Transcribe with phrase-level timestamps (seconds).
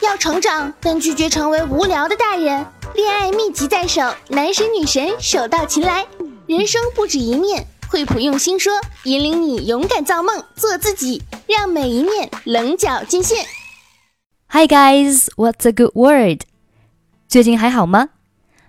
[0.00, 2.66] 要成长，但拒绝成为无聊的大人。
[2.94, 6.06] 恋爱秘籍在手，男神女神手到擒来。
[6.46, 8.72] 人生不止一面，惠普用心说，
[9.04, 13.46] 引领你勇敢造梦，做自己，让每一面棱角尽现。
[14.48, 16.40] Hi guys, what's a good word？
[17.26, 18.10] 最近还好吗？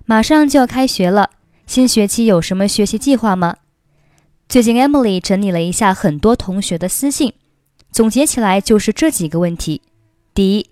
[0.05, 1.32] 马上就要开学了，
[1.68, 3.57] 新学期有什么学习计划吗？
[4.48, 7.34] 最近 Emily 整理了一下很多同学的私信，
[7.91, 9.82] 总结起来就是这几个问题：
[10.34, 10.70] 第一，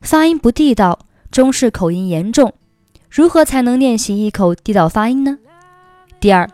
[0.00, 1.00] 发音不地道，
[1.30, 2.54] 中式口音严重，
[3.10, 5.38] 如何才能练习一口地道发音呢？
[6.20, 6.48] 第二，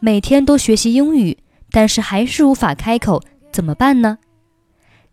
[0.00, 1.38] 每天都学习英语，
[1.70, 4.18] 但是还是无法开口，怎么办呢？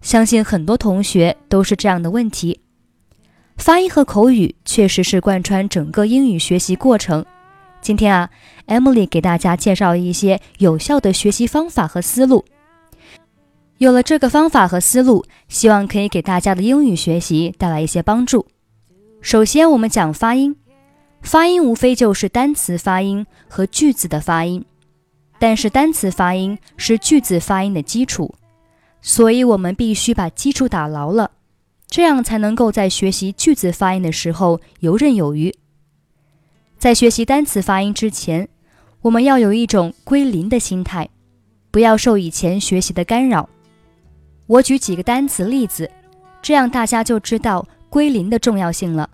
[0.01, 2.61] 相信很多同学都是这样的问题。
[3.57, 7.25] 发音和口语确实是贯穿整个英语学习过程。
[7.81, 8.29] 今天啊
[8.67, 12.45] ，Emily 给大家介绍一些有效的学习方法和思路。
[13.77, 18.47] 有了这个方法和思路，希望可以给大家的英语学习带来一些帮助。
[19.21, 20.55] 首先，我们讲发音。
[21.21, 24.63] 发音无非就是单词发音和句子的发音，
[25.39, 28.33] 但是单词发音是句子发音的基础，
[29.01, 31.31] 所以我们必须把基础打牢了，
[31.87, 35.53] 这样才能够在学习句子发音的时候游刃有余。
[36.77, 38.47] 在学习单词发音之前，
[39.01, 41.09] 我们要有一种归零的心态，
[41.71, 43.49] 不要受以前学习的干扰。
[44.47, 45.91] 我举几个单词例子，
[46.41, 49.09] 这样大家就知道归零的重要性了。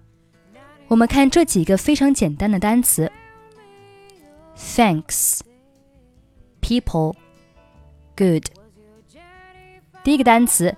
[0.88, 3.12] 我们看这几个非常简单的单词
[4.56, 5.39] ：thanks、
[6.61, 7.16] people、
[8.16, 8.44] good。
[10.04, 10.76] 第一个单词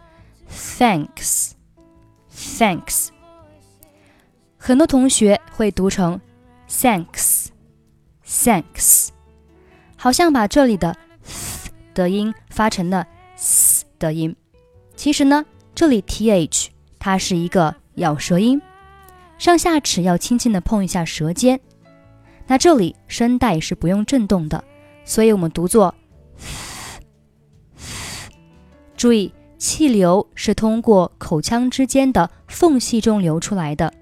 [0.49, 1.51] ：thanks、
[2.33, 3.09] thanks。
[4.57, 6.19] 很多同学会读成
[6.69, 7.47] thanks、
[8.25, 9.09] thanks，
[9.97, 10.95] 好像把这里的
[11.27, 14.33] th 的音发成了 s 的音。
[14.95, 18.61] 其实呢，这里 th 它是一个咬舌音。
[19.37, 21.59] 上下齿要轻轻地碰一下舌尖，
[22.47, 24.63] 那这里声带是不用震动的，
[25.03, 25.93] 所以我们读作。
[28.95, 33.93] 注意，气流是通过口腔之间的缝隙中流出来的。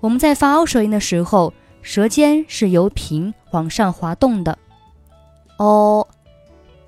[0.00, 4.58] 我们在发凹舌音的时候，舌尖是由平往上滑动的。
[5.57, 6.07] o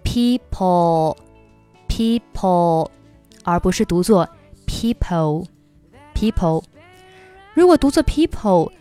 [0.04, 1.18] people
[1.88, 2.90] people。
[3.44, 4.30] 而不是读作
[4.68, 6.64] people，people。
[7.56, 8.72] 如果读作 people，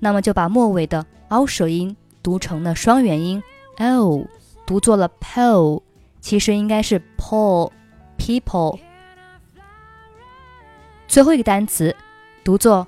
[0.00, 3.42] 那么就把末尾的凹舌音读成了双元音
[3.78, 4.26] o，
[4.66, 5.82] 读作了 po，
[6.20, 8.80] 其实应该是 po，people。
[11.06, 11.94] 最后一个单词
[12.42, 12.86] 读作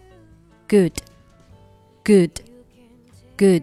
[0.68, 3.62] good，good，good。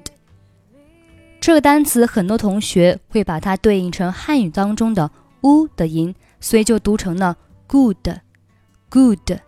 [1.42, 5.10] 这个单词很多同学会把它对应成汉语当中的
[5.40, 7.36] u 的音，所以就读成了。
[7.66, 9.40] Good，good，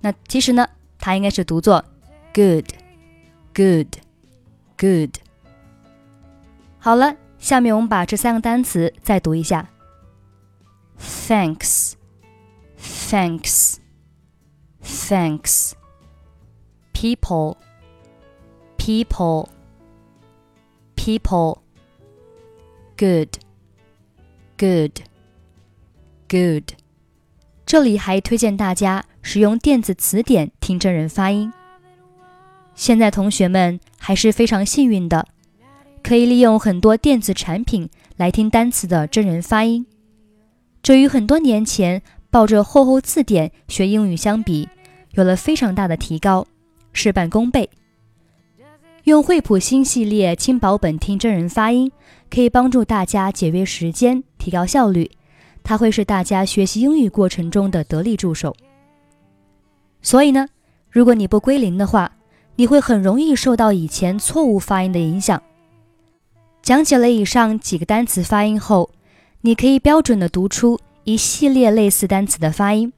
[0.00, 1.84] 那其实呢，它应该是读作
[2.32, 3.90] good，good，good。
[6.78, 9.68] 好了，下面我们把这三个单词再读一下
[21.08, 21.60] People,
[22.98, 23.38] good,
[24.58, 25.00] good,
[26.28, 26.74] good.。
[27.64, 31.50] 这里还推荐大家使用电子词典听真人发音。
[32.74, 35.26] 现在同学们还是非常幸运的，
[36.02, 39.86] 可以利用很多电子产品来听单词的真人发音。
[40.82, 44.68] 这与很多年前抱着厚厚字典学英语相比，
[45.12, 46.46] 有了非常大的提高，
[46.92, 47.70] 事半功倍。
[49.08, 51.90] 用惠普新系列轻薄本听真人发音，
[52.28, 55.10] 可以帮助大家节约时间，提高效率。
[55.64, 58.54] 它会是大家学习英语过程中的得力助手。
[60.02, 60.46] 所以呢，
[60.90, 62.12] 如果你不归零的话，
[62.56, 65.42] 你会很容易受到以前错误发音的影响。
[66.60, 68.90] 讲解了以上几个单词发音后，
[69.40, 72.92] 你可以标准的读出一系列类似单词的发音，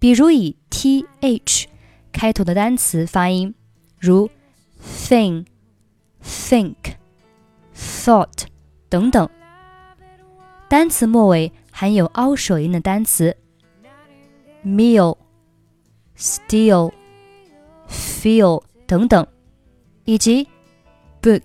[0.00, 1.66] 比如以 th
[2.10, 3.54] 开头的单词发音，
[4.00, 4.28] 如
[5.10, 5.44] thing、
[6.22, 6.76] think、
[7.74, 8.44] thought
[8.88, 9.28] 等等。
[10.68, 13.36] 单词末尾含有凹舌音的单词
[14.64, 15.16] ，meal、
[16.16, 16.92] steal、
[17.88, 19.26] feel 等等，
[20.04, 20.46] 以及
[21.20, 21.42] book、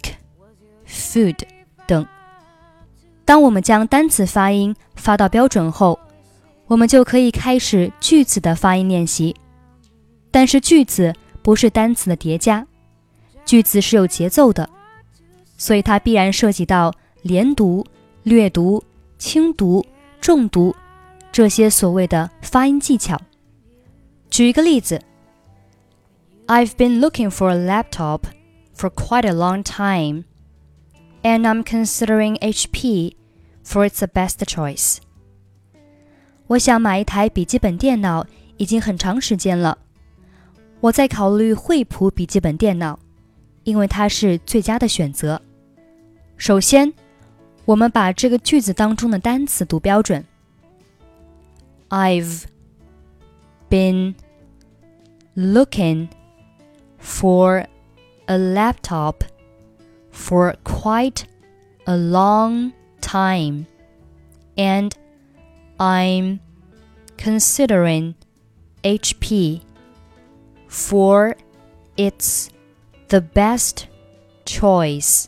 [0.87, 1.39] food
[1.87, 2.05] 等。
[3.25, 5.99] 当我们将单词发音发到标准后，
[6.67, 9.35] 我们就可以开始句子的发音练习。
[10.29, 12.67] 但是句子不是单词的叠加，
[13.45, 14.69] 句子是有节奏的，
[15.57, 17.85] 所以它必然涉及到连读、
[18.23, 18.83] 略读、
[19.17, 19.85] 轻读、
[20.19, 20.75] 重读
[21.31, 23.21] 这些所谓的发音技巧。
[24.29, 24.99] 举一个例子
[26.47, 28.21] ：I've been looking for a laptop
[28.75, 30.23] for quite a long time,
[31.21, 33.13] and I'm considering HP
[33.63, 34.97] for its best choice.
[36.47, 38.25] 我想买一台笔记本电脑
[38.57, 39.77] 已经很长时间了。
[40.81, 42.99] 我在考虑惠普笔记本电脑，
[43.64, 45.40] 因为它是最佳的选择。
[46.36, 46.92] 首先，
[47.64, 50.24] 我们把这个句子当中的单词读标准。
[51.88, 52.44] I've
[53.68, 54.14] been
[55.36, 56.08] looking
[57.00, 57.66] for
[58.26, 59.16] a laptop
[60.12, 61.24] for quite
[61.84, 63.66] a long time,
[64.56, 64.92] and
[65.78, 66.38] I'm
[67.16, 68.14] considering
[68.82, 69.62] HP
[70.68, 71.36] for
[71.96, 72.48] it's
[73.08, 73.84] the best
[74.44, 75.26] choice。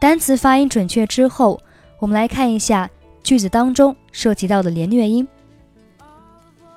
[0.00, 1.60] 单词发音准确之后，
[1.98, 2.90] 我们来看一下
[3.22, 5.26] 句子当中涉及到的连略音。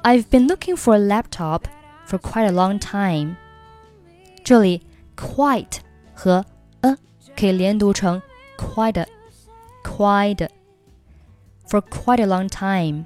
[0.03, 1.63] I've been looking for a laptop
[2.07, 3.35] for quite a long time。
[4.44, 4.81] 这里
[5.17, 5.79] quite
[6.13, 6.45] 和
[6.81, 6.95] a
[7.35, 8.21] 可以连读成
[8.57, 9.05] quite
[9.83, 10.47] quite
[11.67, 13.03] for quite a long time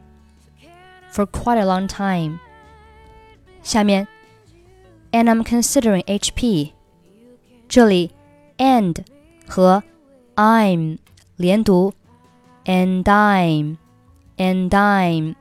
[1.12, 2.38] for quite a long time。
[3.64, 4.08] 下面
[5.12, 6.74] and I'm considering HP。
[7.68, 8.12] 这里
[8.58, 9.04] and
[9.48, 9.84] 和
[10.36, 11.00] I'm
[11.38, 11.94] 连读，
[12.66, 13.78] and I'm
[14.38, 15.36] and I'm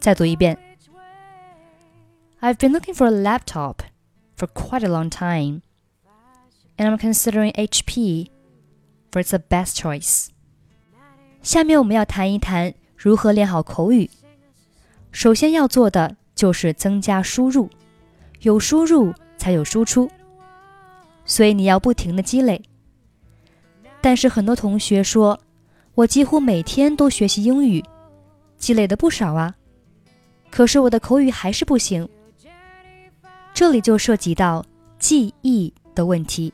[0.00, 0.58] 再读一遍。
[2.40, 3.84] I've been looking for a laptop
[4.36, 5.62] for quite a long time,
[6.76, 8.30] and I'm considering HP
[9.10, 10.28] for it's the best choice.
[11.42, 14.10] 下面我们要谈一谈如何练好口语。
[15.10, 17.70] 首先要做的就是增加输入。
[18.42, 20.10] 有输入才有输出，
[21.27, 22.59] 所以你要不停的积累。
[24.01, 25.39] 但是很多同学说，
[25.93, 27.83] 我几乎每天都学习英语，
[28.57, 29.53] 积累的不少啊，
[30.49, 32.07] 可是我的口语还是不行。
[33.53, 34.65] 这里就涉及到
[34.97, 36.53] 记忆的问题。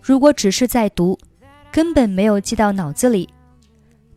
[0.00, 1.18] 如果只是在读，
[1.70, 3.28] 根本没有记到脑子里，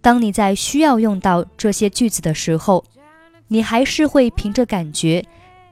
[0.02, 2.84] 当你在需要用到这些句子的时候，
[3.48, 5.24] 你还是会凭着感觉。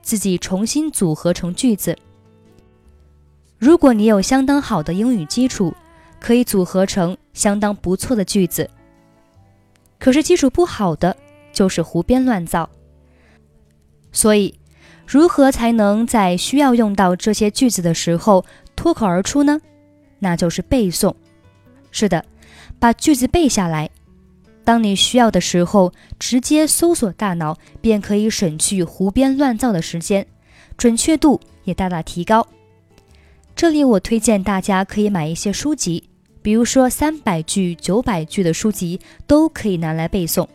[0.01, 1.95] 自己重新组合成句子。
[3.61, 5.71] 如果你有相当好的英语基础，
[6.19, 8.67] 可以组合成相当不错的句子。
[9.99, 11.15] 可是基础不好的
[11.53, 12.67] 就是胡编乱造。
[14.11, 14.55] 所以，
[15.05, 18.43] 如何才能在需要用到这些句子的时候
[18.75, 19.61] 脱口而出呢？
[20.17, 21.13] 那就是背诵。
[21.91, 22.25] 是的，
[22.79, 23.87] 把句子背下来。
[24.63, 30.25] 当你需要的时候，直接搜索大脑，便可以省去胡编乱造的时间，
[30.75, 32.47] 准确度也大大提高。
[33.61, 36.03] 这里我推荐大家可以买一些书籍，
[36.41, 40.47] 比如说三百句、九百句的书籍，都可以拿来背诵。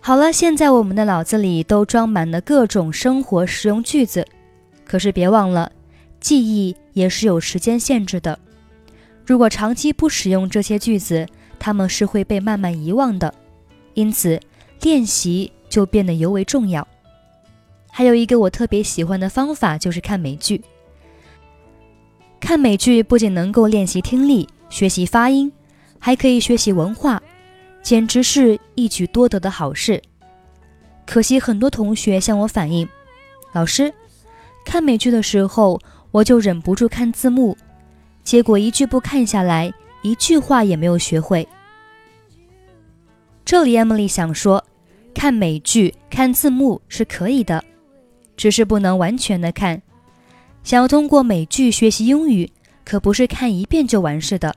[0.00, 4.26] 好了，现在我们的脑子里都装满了各种生活实用句子，
[4.84, 5.70] 可是别忘了，
[6.18, 8.36] 记忆也是有时间限制的。
[9.24, 11.24] 如果长期不使用这些句子，
[11.60, 13.32] 他们是会被慢慢遗忘的，
[13.94, 14.40] 因此
[14.80, 16.84] 练习就变得尤为重要。
[17.88, 20.60] 还有一个我特别喜欢的方法就是看美剧。
[22.38, 25.50] 看美剧不仅能够练习听力、学习发音，
[25.98, 27.20] 还可以学习文化，
[27.82, 30.00] 简直是一举多得的好事。
[31.04, 32.88] 可惜很多同学向我反映，
[33.52, 33.92] 老师，
[34.64, 37.56] 看美剧的时候我就忍不住看字幕，
[38.22, 41.46] 结果一句不看下来，一句话也没有学会。
[43.44, 44.64] 这里 Emily 想说，
[45.14, 47.64] 看美剧看字幕是可以的，
[48.36, 49.80] 只是不能完全的看。
[50.66, 52.50] 想要通过美剧学习英语，
[52.84, 54.52] 可不是看一遍就完事的，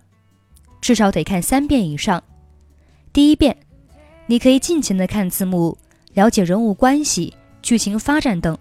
[0.81, 2.23] 至少得看三遍以上。
[3.13, 3.55] 第一遍，
[4.25, 5.77] 你可以尽情的看字幕。
[6.15, 8.57] 了解人物关系、剧情发展等，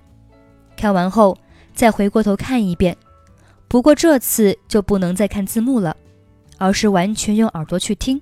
[0.77, 1.39] 看完后
[1.75, 2.95] 再回过头看一遍。
[3.67, 5.97] 不过这次就不能再看字幕了，
[6.59, 8.21] 而是完全用耳朵去听，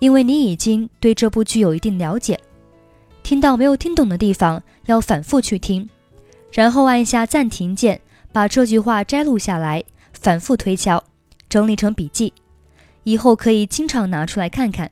[0.00, 2.36] 因为你已经对这部剧有一定了解。
[3.22, 5.88] 听到没有听懂的地方，要反复去听，
[6.50, 8.00] 然后按下暂停键，
[8.34, 11.04] 把这句话摘录下来，反复推敲，
[11.48, 12.32] 整理成笔记，
[13.04, 14.90] 以后可以经常拿出来看看。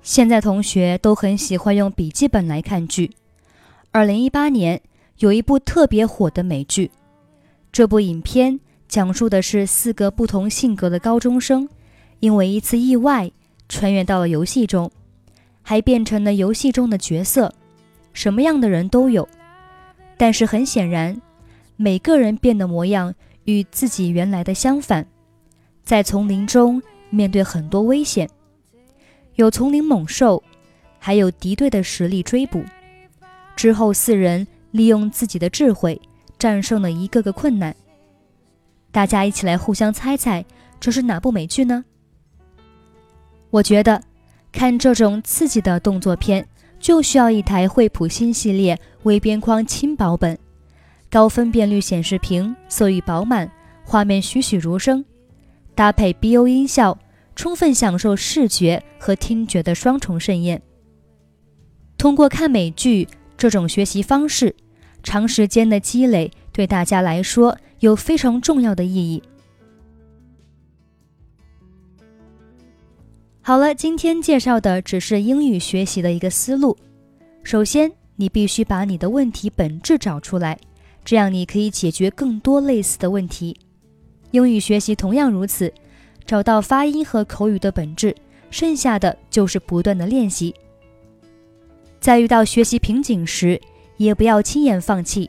[0.00, 3.10] 现在同学都很喜欢用笔记本来看剧。
[3.90, 4.80] 二零一八年
[5.18, 6.90] 有一部特别火的美剧，
[7.70, 11.68] 这部影片讲述的是四个不同性格的高中生，
[12.20, 13.30] 因为一次意外
[13.68, 14.90] 穿越到了游戏中，
[15.60, 17.52] 还变成了游戏中的角色，
[18.14, 19.28] 什么样的人都有。
[20.16, 21.20] 但是很显然，
[21.82, 25.06] 每个人变的模样与自己原来的相反，
[25.82, 28.28] 在丛林中面对很多危险。
[29.36, 30.42] 有丛林猛兽，
[30.98, 32.62] 还有敌对的实力追捕。
[33.56, 35.98] 之后，四人利用自己的智慧
[36.38, 37.74] 战胜了一个个困难。
[38.92, 40.44] 大家一起来互相猜猜，
[40.78, 41.82] 这是哪部美剧呢？
[43.48, 44.02] 我觉得，
[44.52, 46.46] 看这种刺激的动作片，
[46.78, 50.38] 就需要一台惠普新系列微边框轻薄本，
[51.10, 53.50] 高分辨率显示屏，色域饱满，
[53.84, 55.04] 画面栩栩如生，
[55.74, 56.98] 搭配 BO 音效。
[57.36, 60.60] 充分享受视觉和听觉的双重盛宴。
[61.96, 64.54] 通过看美剧这种学习方式，
[65.02, 69.22] 长时间的积累对大家来说有非常重要的意义。
[73.40, 76.76] 好了，今天介绍的只是英语学习的一个思路。
[77.42, 80.58] 首先，你必须把你的问题本质找出来，
[81.04, 83.56] 这样你可以解决更多类似的问题。
[84.30, 85.72] 英语学习同样如此。
[86.26, 88.14] 找到发音和口语的本质，
[88.52, 90.54] 剩下的就是不断的练习。
[91.98, 93.60] 在遇到学习瓶颈时，
[93.96, 95.28] 也不要轻言放弃。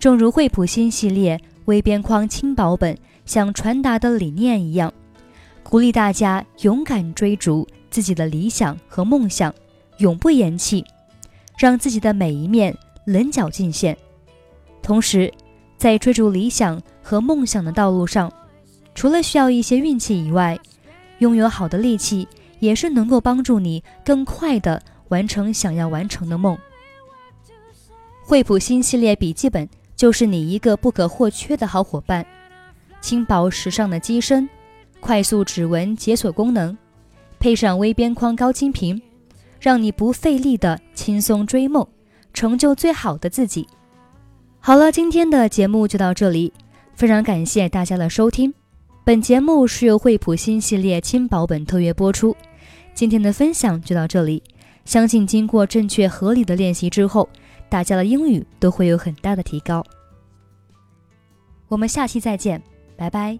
[0.00, 4.92] 正如惠普新系列微边框轻薄本想传达的理念一样，
[5.62, 9.54] 鼓励大家勇敢追逐自己的理想和梦想，
[9.98, 10.84] 永不言弃，
[11.56, 13.96] 让自己的每一面棱角尽现。
[14.86, 15.28] 同时，
[15.76, 18.32] 在追逐理想和梦想的道路上，
[18.94, 20.56] 除了需要一些运气以外，
[21.18, 22.28] 拥有好的力气
[22.60, 26.56] 也是能够帮助你更快的完成想要完成的梦。
[28.22, 32.24] 惠普新系列笔记本就是你一个不可或缺的好伙伴，
[33.00, 34.48] 轻薄时尚的机身，
[35.00, 36.78] 快速指纹解锁功能，
[37.40, 39.02] 配上微边框高清屏，
[39.58, 41.84] 让你不费力的轻松追梦，
[42.32, 43.66] 成就最好的自己。
[44.66, 46.52] 好了，今天的节目就到这里，
[46.96, 48.52] 非常感谢大家的收听。
[49.04, 52.36] 本节目是由惠普新系列轻薄本特约播出，
[52.92, 54.42] 今天的分享就到这里。
[54.84, 57.28] 相信经过正确合理的练习之后，
[57.68, 59.86] 大家的英语都会有很大的提高。
[61.68, 62.60] 我们下期再见，
[62.96, 63.38] 拜拜。